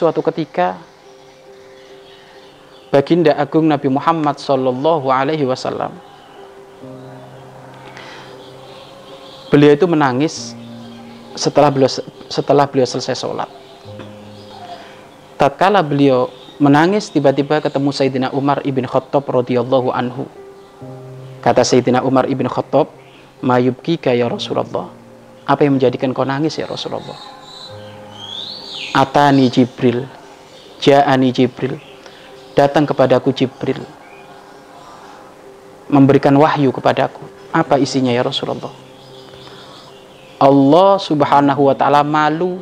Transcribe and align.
suatu 0.00 0.24
ketika 0.24 0.80
Baginda 2.88 3.36
Agung 3.36 3.68
Nabi 3.68 3.92
Muhammad 3.92 4.40
Sallallahu 4.40 5.12
Alaihi 5.12 5.44
Wasallam 5.44 5.92
beliau 9.52 9.76
itu 9.76 9.84
menangis 9.84 10.56
setelah 11.36 11.68
beliau 11.68 11.92
setelah 12.32 12.64
beliau 12.64 12.88
selesai 12.88 13.20
sholat. 13.20 13.50
Tatkala 15.36 15.84
beliau 15.84 16.32
menangis 16.56 17.12
tiba-tiba 17.12 17.60
ketemu 17.60 17.92
Sayyidina 17.92 18.28
Umar 18.32 18.64
ibn 18.64 18.88
Khattab 18.88 19.28
radhiyallahu 19.28 19.92
anhu. 19.92 20.24
Kata 21.44 21.64
Sayyidina 21.64 22.04
Umar 22.04 22.28
ibn 22.28 22.44
Khattab, 22.48 22.92
"Mayubki 23.40 23.96
ya 24.00 24.28
Rasulullah." 24.28 24.92
Apa 25.48 25.64
yang 25.64 25.80
menjadikan 25.80 26.12
kau 26.12 26.28
nangis 26.28 26.60
ya 26.60 26.68
Rasulullah? 26.68 27.39
Atani 28.90 29.46
Jibril, 29.46 30.02
Ja'ani 30.82 31.30
Jibril. 31.30 31.78
Datang 32.58 32.90
kepadaku 32.90 33.30
Jibril. 33.30 33.78
Memberikan 35.86 36.34
wahyu 36.34 36.74
kepadaku. 36.74 37.22
Apa 37.54 37.78
isinya 37.78 38.10
ya 38.10 38.26
Rasulullah? 38.26 38.70
Allah 40.42 40.92
subhanahu 40.98 41.70
wa 41.70 41.74
ta'ala 41.76 42.02
malu 42.02 42.58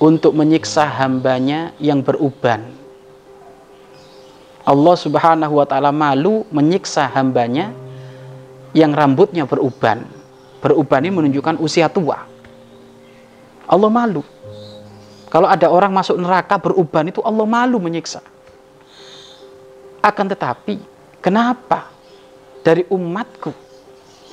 untuk 0.00 0.32
menyiksa 0.32 0.88
hambanya 0.88 1.76
yang 1.76 2.00
beruban. 2.00 2.72
Allah 4.64 4.96
subhanahu 4.96 5.60
wa 5.60 5.66
ta'ala 5.68 5.92
malu 5.92 6.48
menyiksa 6.48 7.04
hambanya 7.12 7.74
yang 8.72 8.96
rambutnya 8.96 9.44
beruban. 9.44 10.08
Beruban 10.64 11.04
ini 11.04 11.12
menunjukkan 11.12 11.60
usia 11.60 11.92
tua. 11.92 12.24
Allah 13.68 13.90
malu. 13.92 14.24
Kalau 15.30 15.46
ada 15.46 15.70
orang 15.70 15.94
masuk 15.94 16.18
neraka 16.18 16.58
beruban 16.58 17.06
itu 17.06 17.22
Allah 17.22 17.46
malu 17.46 17.78
menyiksa. 17.78 18.18
Akan 20.02 20.26
tetapi, 20.26 20.82
kenapa 21.22 21.86
dari 22.66 22.82
umatku 22.90 23.54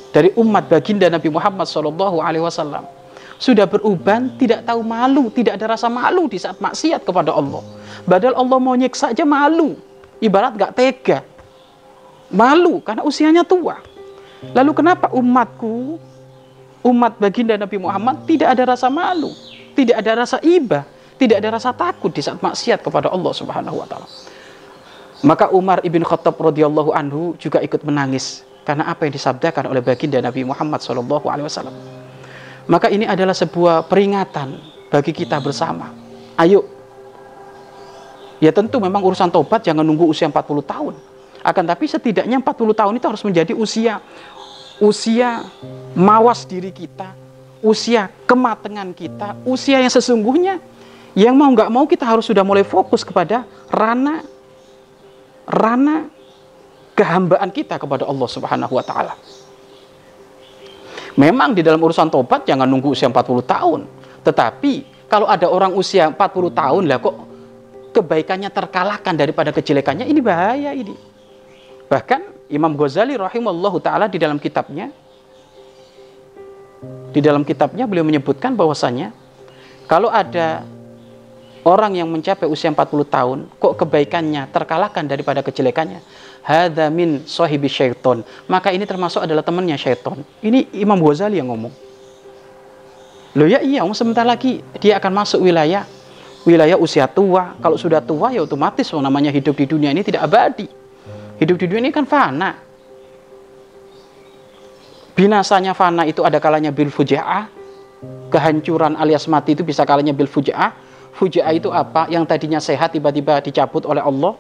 dari 0.10 0.34
umat 0.34 0.66
baginda 0.66 1.06
Nabi 1.12 1.30
Muhammad 1.30 1.70
Wasallam 1.70 2.90
sudah 3.38 3.70
beruban 3.70 4.34
tidak 4.42 4.66
tahu 4.66 4.82
malu 4.82 5.30
tidak 5.30 5.62
ada 5.62 5.78
rasa 5.78 5.86
malu 5.92 6.26
di 6.26 6.42
saat 6.42 6.58
maksiat 6.58 7.06
kepada 7.06 7.30
Allah. 7.38 7.62
Padahal 8.02 8.34
Allah 8.34 8.58
mau 8.58 8.74
nyiksa 8.74 9.14
aja 9.14 9.22
malu. 9.28 9.78
Ibarat 10.18 10.58
gak 10.58 10.74
tega. 10.74 11.22
Malu 12.34 12.82
karena 12.82 13.06
usianya 13.06 13.46
tua. 13.46 13.78
Lalu 14.58 14.72
kenapa 14.74 15.14
umatku 15.14 16.02
umat 16.82 17.22
baginda 17.22 17.54
Nabi 17.54 17.78
Muhammad 17.78 18.26
tidak 18.26 18.58
ada 18.58 18.74
rasa 18.74 18.90
malu 18.90 19.30
tidak 19.78 20.02
ada 20.02 20.26
rasa 20.26 20.42
iba 20.42 20.82
tidak 21.22 21.38
ada 21.46 21.62
rasa 21.62 21.70
takut 21.78 22.10
di 22.10 22.26
saat 22.26 22.42
maksiat 22.42 22.82
kepada 22.82 23.14
Allah 23.14 23.34
Subhanahu 23.38 23.78
wa 23.78 23.86
taala 23.86 24.08
maka 25.26 25.50
Umar 25.50 25.82
ibn 25.82 26.06
Khattab 26.06 26.38
radhiyallahu 26.38 26.94
anhu 26.94 27.34
juga 27.42 27.58
ikut 27.62 27.82
menangis 27.82 28.46
karena 28.62 28.86
apa 28.86 29.10
yang 29.10 29.16
disabdakan 29.18 29.72
oleh 29.72 29.82
baginda 29.82 30.22
Nabi 30.22 30.46
Muhammad 30.46 30.84
SAW. 30.84 31.74
Maka 32.68 32.92
ini 32.92 33.08
adalah 33.08 33.34
sebuah 33.34 33.88
peringatan 33.88 34.60
bagi 34.92 35.16
kita 35.16 35.40
bersama. 35.40 35.90
Ayo, 36.36 36.68
ya 38.44 38.52
tentu 38.54 38.78
memang 38.78 39.02
urusan 39.02 39.32
tobat 39.32 39.64
jangan 39.64 39.82
nunggu 39.82 40.06
usia 40.06 40.30
40 40.30 40.44
tahun. 40.68 40.94
Akan 41.42 41.64
tapi 41.64 41.88
setidaknya 41.88 42.38
40 42.44 42.76
tahun 42.76 42.94
itu 43.00 43.06
harus 43.08 43.24
menjadi 43.24 43.56
usia 43.56 44.04
usia 44.78 45.42
mawas 45.98 46.46
diri 46.46 46.70
kita, 46.70 47.10
usia 47.62 48.12
kematangan 48.30 48.94
kita, 48.94 49.38
usia 49.48 49.82
yang 49.82 49.92
sesungguhnya 49.92 50.62
yang 51.18 51.34
mau 51.34 51.50
nggak 51.50 51.70
mau 51.74 51.90
kita 51.90 52.06
harus 52.06 52.30
sudah 52.30 52.46
mulai 52.46 52.62
fokus 52.62 53.02
kepada 53.02 53.42
rana 53.74 54.22
rana 55.50 56.06
kehambaan 56.94 57.50
kita 57.50 57.82
kepada 57.82 58.06
Allah 58.06 58.30
Subhanahu 58.30 58.74
wa 58.78 58.86
taala. 58.86 59.14
Memang 61.18 61.58
di 61.58 61.66
dalam 61.66 61.82
urusan 61.82 62.14
tobat 62.14 62.46
jangan 62.46 62.70
nunggu 62.70 62.94
usia 62.94 63.10
40 63.10 63.42
tahun. 63.42 63.80
Tetapi 64.22 64.74
kalau 65.10 65.26
ada 65.26 65.50
orang 65.50 65.74
usia 65.74 66.06
40 66.06 66.18
tahun 66.54 66.84
lah 66.86 67.02
kok 67.02 67.16
kebaikannya 67.98 68.54
terkalahkan 68.54 69.18
daripada 69.18 69.50
kejelekannya 69.50 70.06
ini 70.06 70.22
bahaya 70.22 70.78
ini. 70.78 70.94
Bahkan 71.90 72.54
Imam 72.54 72.78
Ghazali 72.78 73.18
rahimallahu 73.18 73.82
taala 73.82 74.06
di 74.06 74.22
dalam 74.22 74.38
kitabnya 74.38 74.94
di 77.18 77.22
dalam 77.26 77.42
kitabnya 77.42 77.90
beliau 77.90 78.06
menyebutkan 78.06 78.54
bahwasanya 78.54 79.10
kalau 79.90 80.14
ada 80.14 80.62
orang 81.66 81.98
yang 81.98 82.06
mencapai 82.06 82.46
usia 82.46 82.70
40 82.70 82.86
tahun 83.10 83.38
kok 83.58 83.74
kebaikannya 83.82 84.54
terkalahkan 84.54 85.10
daripada 85.10 85.42
kejelekannya 85.42 86.06
hadza 86.46 86.94
min 86.94 87.26
sahibi 87.26 87.66
syaiton. 87.66 88.22
Maka 88.46 88.70
ini 88.70 88.86
termasuk 88.86 89.26
adalah 89.26 89.42
temannya 89.42 89.76
syaiton. 89.76 90.22
Ini 90.46 90.78
Imam 90.78 91.02
Ghazali 91.02 91.42
yang 91.42 91.50
ngomong. 91.50 91.74
Loh 93.34 93.50
ya 93.50 93.66
iya, 93.66 93.82
sebentar 93.98 94.24
lagi 94.24 94.62
dia 94.78 95.02
akan 95.02 95.12
masuk 95.26 95.42
wilayah 95.42 95.90
wilayah 96.46 96.78
usia 96.78 97.10
tua. 97.10 97.58
Kalau 97.58 97.82
sudah 97.82 98.00
tua 98.00 98.30
ya 98.30 98.46
otomatis 98.46 98.94
oh, 98.94 99.02
namanya 99.02 99.34
hidup 99.34 99.58
di 99.58 99.66
dunia 99.66 99.90
ini 99.90 100.06
tidak 100.06 100.30
abadi. 100.30 100.70
Hidup 101.42 101.58
di 101.58 101.66
dunia 101.66 101.90
ini 101.90 101.92
kan 101.92 102.06
fana. 102.06 102.67
Binasanya 105.18 105.74
fana 105.74 106.06
itu 106.06 106.22
ada 106.22 106.38
kalanya 106.38 106.70
bil 106.70 106.94
fujaah. 106.94 107.50
Kehancuran 108.30 108.94
alias 108.94 109.26
mati 109.26 109.58
itu 109.58 109.66
bisa 109.66 109.82
kalanya 109.82 110.14
bil 110.14 110.30
fujaah. 110.30 110.78
Fujaah 111.18 111.50
itu 111.58 111.74
apa? 111.74 112.06
Yang 112.06 112.24
tadinya 112.30 112.62
sehat 112.62 112.94
tiba-tiba 112.94 113.42
dicabut 113.42 113.82
oleh 113.90 114.06
Allah. 114.06 114.38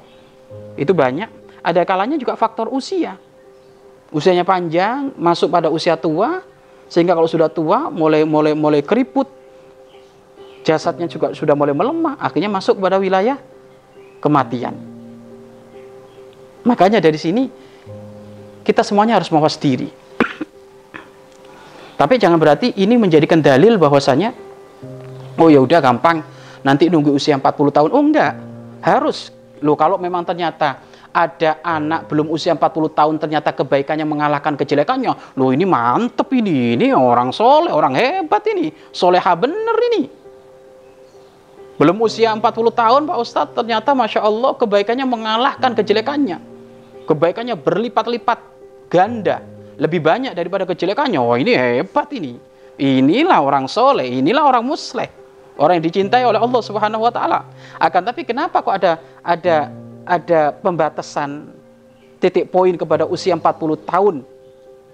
Itu 0.77 0.93
banyak 0.93 1.47
ada 1.65 1.81
kalanya 1.83 2.15
juga 2.15 2.38
faktor 2.38 2.69
usia. 2.69 3.17
Usianya 4.13 4.47
panjang, 4.47 5.11
masuk 5.19 5.51
pada 5.51 5.67
usia 5.67 5.99
tua, 5.99 6.39
sehingga 6.88 7.11
kalau 7.11 7.27
sudah 7.27 7.51
tua 7.51 7.91
mulai 7.91 8.23
mulai 8.23 8.55
mulai 8.55 8.79
keriput, 8.79 9.27
jasadnya 10.63 11.11
juga 11.11 11.35
sudah 11.35 11.57
mulai 11.59 11.75
melemah, 11.75 12.15
akhirnya 12.15 12.47
masuk 12.47 12.79
pada 12.79 12.95
wilayah 13.01 13.35
kematian. 14.23 14.79
Makanya 16.63 17.03
dari 17.03 17.19
sini 17.19 17.51
kita 18.63 18.79
semuanya 18.85 19.19
harus 19.19 19.27
mawas 19.27 19.59
diri. 19.59 20.06
Tapi 21.97 22.22
jangan 22.22 22.38
berarti 22.38 22.78
ini 22.78 22.94
menjadikan 22.94 23.41
dalil 23.41 23.81
bahwasanya 23.81 24.30
oh 25.41 25.50
ya 25.50 25.58
udah 25.58 25.81
gampang 25.81 26.22
nanti 26.62 26.94
nunggu 26.94 27.18
usia 27.18 27.41
40 27.41 27.74
tahun. 27.74 27.90
Oh 27.90 28.03
enggak. 28.06 28.34
Harus. 28.85 29.34
Loh 29.66 29.74
kalau 29.74 29.97
memang 29.97 30.22
ternyata 30.22 30.86
ada 31.09 31.57
anak 31.66 32.06
belum 32.06 32.30
usia 32.30 32.53
40 32.53 32.94
tahun 32.94 33.16
ternyata 33.18 33.50
kebaikannya 33.50 34.06
mengalahkan 34.06 34.53
kejelekannya. 34.53 35.34
Loh 35.34 35.50
ini 35.50 35.66
mantep 35.66 36.30
ini, 36.38 36.78
ini 36.78 36.94
orang 36.94 37.34
soleh, 37.34 37.74
orang 37.74 37.97
hebat 37.97 38.46
ini. 38.46 38.69
Soleha 38.94 39.34
bener 39.34 39.78
ini. 39.90 40.03
Belum 41.81 41.97
usia 42.06 42.30
40 42.34 42.41
tahun 42.74 43.02
Pak 43.09 43.18
Ustadz 43.22 43.53
ternyata 43.57 43.97
Masya 43.97 44.22
Allah 44.22 44.53
kebaikannya 44.53 45.06
mengalahkan 45.09 45.74
kejelekannya. 45.74 46.38
Kebaikannya 47.09 47.57
berlipat-lipat 47.57 48.40
ganda. 48.90 49.56
Lebih 49.77 50.01
banyak 50.01 50.33
daripada 50.33 50.65
kejelekannya. 50.65 51.21
Wah 51.21 51.38
ini 51.38 51.53
hebat 51.53 52.09
ini. 52.13 52.38
Inilah 52.77 53.41
orang 53.41 53.65
soleh, 53.69 54.05
inilah 54.05 54.45
orang 54.45 54.65
musleh. 54.65 55.09
Orang 55.57 55.81
yang 55.81 55.85
dicintai 55.89 56.21
oleh 56.21 56.38
Allah 56.38 56.61
Subhanahu 56.61 57.01
wa 57.01 57.13
taala. 57.13 57.45
Akan 57.81 58.05
tapi 58.05 58.21
kenapa 58.21 58.61
kok 58.61 58.73
ada 58.77 59.01
ada 59.25 59.73
ada 60.05 60.53
pembatasan 60.61 61.49
titik 62.21 62.53
poin 62.53 62.73
kepada 62.77 63.05
usia 63.09 63.33
40 63.33 63.81
tahun. 63.85 64.15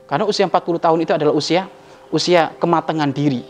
Karena 0.08 0.24
usia 0.28 0.48
40 0.48 0.80
tahun 0.80 1.00
itu 1.04 1.12
adalah 1.12 1.36
usia 1.36 1.68
usia 2.12 2.52
kematangan 2.60 3.12
diri. 3.12 3.44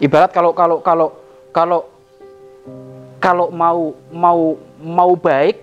Ibarat 0.00 0.32
kalau 0.32 0.52
kalau 0.56 0.80
kalau 0.80 1.08
kalau 1.52 1.80
kalau 3.20 3.46
mau 3.52 3.92
mau 4.08 4.40
mau 4.80 5.12
baik, 5.12 5.60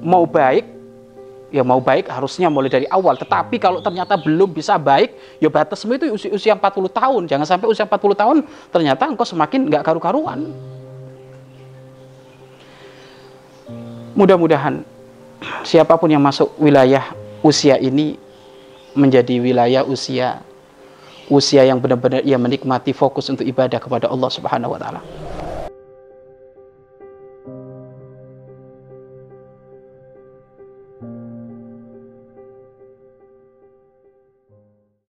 mau 0.00 0.24
baik, 0.24 0.64
ya 1.50 1.66
mau 1.66 1.82
baik 1.82 2.06
harusnya 2.08 2.46
mulai 2.48 2.70
dari 2.70 2.86
awal. 2.88 3.18
Tetapi 3.18 3.58
kalau 3.58 3.82
ternyata 3.82 4.16
belum 4.16 4.54
bisa 4.54 4.78
baik, 4.78 5.38
ya 5.42 5.50
batasmu 5.50 5.98
itu 5.98 6.06
usia, 6.14 6.30
usia 6.30 6.52
40 6.54 6.88
tahun. 6.88 7.22
Jangan 7.26 7.46
sampai 7.46 7.66
usia 7.68 7.84
40 7.84 8.14
tahun 8.16 8.36
ternyata 8.70 9.10
engkau 9.10 9.26
semakin 9.26 9.68
nggak 9.68 9.82
karu-karuan. 9.82 10.50
Mudah-mudahan 14.14 14.82
siapa 15.62 15.94
pun 15.98 16.10
yang 16.10 16.22
masuk 16.22 16.54
wilayah 16.58 17.14
usia 17.42 17.78
ini 17.78 18.18
menjadi 18.94 19.38
wilayah 19.38 19.82
usia 19.86 20.42
usia 21.30 21.62
yang 21.62 21.78
benar-benar 21.78 22.26
ia 22.26 22.34
menikmati 22.34 22.90
fokus 22.90 23.30
untuk 23.30 23.46
ibadah 23.46 23.78
kepada 23.78 24.10
Allah 24.10 24.30
Subhanahu 24.34 24.74
wa 24.74 24.80
taala. 24.82 25.00